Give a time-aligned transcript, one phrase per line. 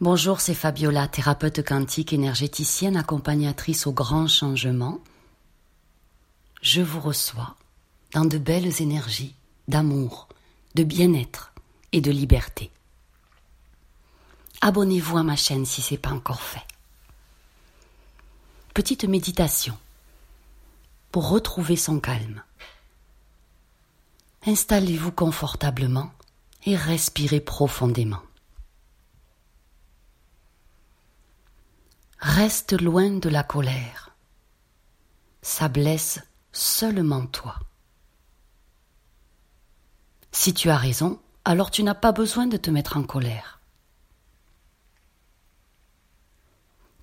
[0.00, 5.00] Bonjour, c'est Fabiola, thérapeute quantique, énergéticienne, accompagnatrice au grand changement.
[6.62, 7.56] Je vous reçois
[8.12, 9.34] dans de belles énergies
[9.66, 10.28] d'amour,
[10.76, 11.52] de bien-être
[11.90, 12.70] et de liberté.
[14.60, 16.66] Abonnez-vous à ma chaîne si ce n'est pas encore fait.
[18.74, 19.76] Petite méditation
[21.10, 22.44] pour retrouver son calme.
[24.46, 26.12] Installez-vous confortablement
[26.66, 28.22] et respirez profondément.
[32.20, 34.16] Reste loin de la colère.
[35.40, 36.20] Ça blesse
[36.52, 37.58] seulement toi.
[40.32, 43.60] Si tu as raison, alors tu n'as pas besoin de te mettre en colère.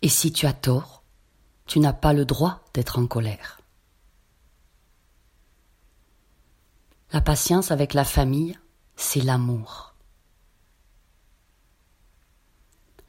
[0.00, 1.02] Et si tu as tort,
[1.66, 3.60] tu n'as pas le droit d'être en colère.
[7.12, 8.58] La patience avec la famille,
[8.96, 9.94] c'est l'amour.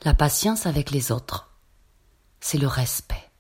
[0.04, 1.53] La patience avec les autres,
[2.44, 3.32] c'est le respect.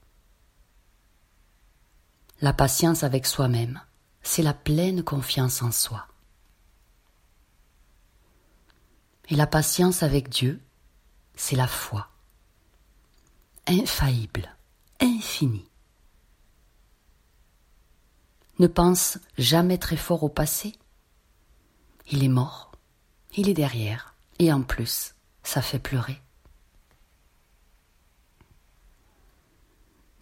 [2.39, 3.81] La patience avec soi-même,
[4.21, 6.07] c'est la pleine confiance en soi.
[9.27, 10.61] Et la patience avec Dieu,
[11.35, 12.07] c'est la foi.
[13.67, 14.55] Infaillible,
[15.01, 15.69] infinie.
[18.57, 20.79] Ne pense jamais très fort au passé.
[22.09, 22.71] Il est mort,
[23.35, 26.21] il est derrière, et en plus, ça fait pleurer.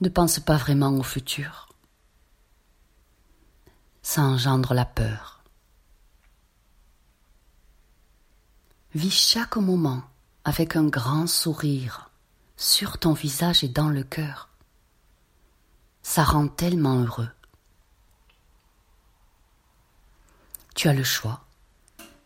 [0.02, 1.70] Ne pense pas vraiment au futur.
[4.02, 5.44] Ça engendre la peur.
[8.94, 10.02] Vis chaque moment
[10.44, 12.10] avec un grand sourire
[12.58, 14.50] sur ton visage et dans le cœur.
[16.02, 17.30] Ça rend tellement heureux.
[20.76, 21.46] Tu as le choix.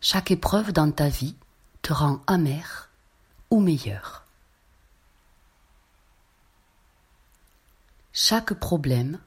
[0.00, 1.36] Chaque épreuve dans ta vie
[1.82, 2.90] te rend amer
[3.50, 4.25] ou meilleur.
[8.18, 9.20] Chaque problème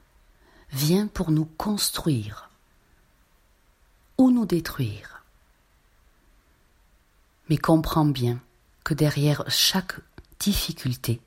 [0.72, 2.50] vient pour nous construire
[4.18, 5.22] ou nous détruire.
[7.48, 8.40] Mais comprends bien
[8.82, 9.94] que derrière chaque
[10.40, 11.20] difficulté,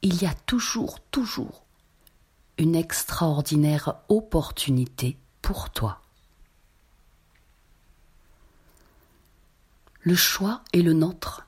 [0.00, 1.62] il y a toujours, toujours
[2.56, 6.00] une extraordinaire opportunité pour toi.
[10.00, 11.46] Le choix est le nôtre.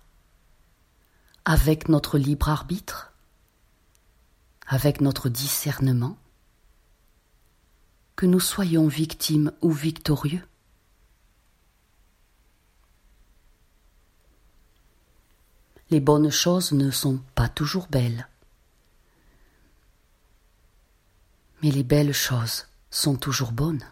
[1.46, 3.09] Avec notre libre arbitre,
[4.72, 6.16] avec notre discernement,
[8.14, 10.47] que nous soyons victimes ou victorieux.
[15.91, 18.28] Les bonnes choses ne sont pas toujours belles,
[21.62, 23.84] mais les belles choses sont toujours bonnes.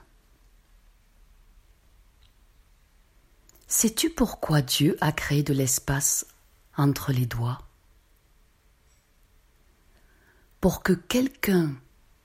[3.67, 6.25] Sais-tu pourquoi Dieu a créé de l'espace
[6.77, 7.68] entre les doigts?
[10.61, 11.75] Pour que quelqu'un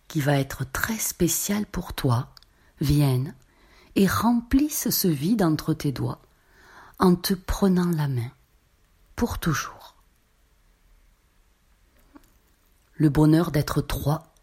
[0.08, 2.34] qui va être très spécial pour toi
[2.82, 3.36] vienne
[3.96, 6.22] et remplisse ce vide entre tes doigts
[7.00, 8.32] en te prenant la main
[9.16, 9.96] pour toujours.
[12.96, 14.34] Le bonheur d'être toi,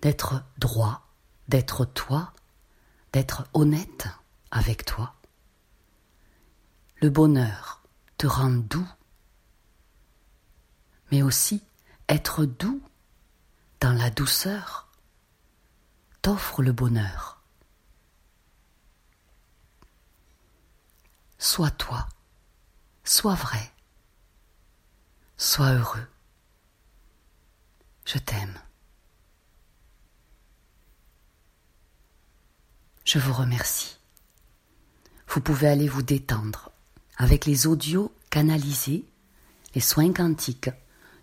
[0.00, 1.06] d'être droit,
[1.48, 2.32] d'être toi,
[3.12, 4.08] d'être honnête
[4.50, 5.14] avec toi.
[6.96, 7.82] Le bonheur
[8.16, 8.88] te rend doux,
[11.10, 11.62] mais aussi
[12.08, 12.81] être doux
[13.82, 14.86] dans la douceur
[16.22, 17.42] t'offre le bonheur.
[21.36, 22.08] Sois toi,
[23.02, 23.72] sois vrai,
[25.36, 26.06] sois heureux.
[28.06, 28.56] Je t'aime.
[33.04, 33.98] Je vous remercie.
[35.26, 36.70] Vous pouvez aller vous détendre
[37.16, 39.04] avec les audios canalisés,
[39.74, 40.70] les soins quantiques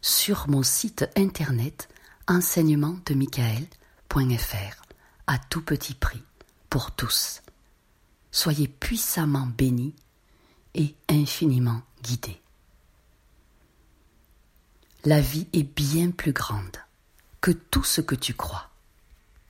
[0.02, 1.88] sur mon site internet
[2.30, 4.82] enseignementdemichael.fr
[5.26, 6.22] à tout petit prix
[6.70, 7.42] pour tous.
[8.32, 9.96] Soyez puissamment bénis
[10.76, 12.40] et infiniment guidés.
[15.06, 16.78] La vie est bien plus grande
[17.42, 18.69] que tout ce que tu crois.